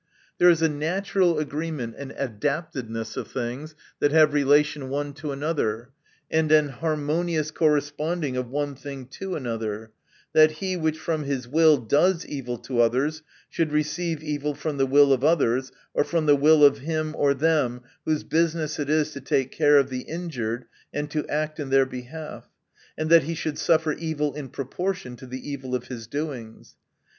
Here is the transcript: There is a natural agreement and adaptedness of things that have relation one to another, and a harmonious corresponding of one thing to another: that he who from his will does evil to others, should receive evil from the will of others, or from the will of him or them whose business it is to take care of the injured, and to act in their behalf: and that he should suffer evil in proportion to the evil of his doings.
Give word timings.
There 0.39 0.49
is 0.49 0.63
a 0.63 0.67
natural 0.67 1.37
agreement 1.37 1.93
and 1.95 2.09
adaptedness 2.13 3.15
of 3.17 3.27
things 3.27 3.75
that 3.99 4.11
have 4.11 4.33
relation 4.33 4.89
one 4.89 5.13
to 5.13 5.31
another, 5.31 5.91
and 6.31 6.51
a 6.51 6.71
harmonious 6.71 7.51
corresponding 7.51 8.35
of 8.35 8.49
one 8.49 8.73
thing 8.73 9.05
to 9.19 9.35
another: 9.35 9.91
that 10.33 10.53
he 10.53 10.73
who 10.73 10.91
from 10.93 11.25
his 11.25 11.47
will 11.47 11.77
does 11.77 12.25
evil 12.25 12.57
to 12.57 12.81
others, 12.81 13.21
should 13.47 13.71
receive 13.71 14.23
evil 14.23 14.55
from 14.55 14.77
the 14.77 14.87
will 14.87 15.13
of 15.13 15.23
others, 15.23 15.71
or 15.93 16.03
from 16.03 16.25
the 16.25 16.35
will 16.35 16.63
of 16.65 16.79
him 16.79 17.13
or 17.15 17.35
them 17.35 17.81
whose 18.03 18.23
business 18.23 18.79
it 18.79 18.89
is 18.89 19.11
to 19.11 19.21
take 19.21 19.51
care 19.51 19.77
of 19.77 19.91
the 19.91 20.01
injured, 20.01 20.65
and 20.91 21.11
to 21.11 21.27
act 21.27 21.59
in 21.59 21.69
their 21.69 21.85
behalf: 21.85 22.49
and 22.97 23.11
that 23.11 23.25
he 23.25 23.35
should 23.35 23.59
suffer 23.59 23.91
evil 23.93 24.33
in 24.33 24.49
proportion 24.49 25.15
to 25.15 25.27
the 25.27 25.47
evil 25.47 25.75
of 25.75 25.89
his 25.89 26.07
doings. 26.07 26.75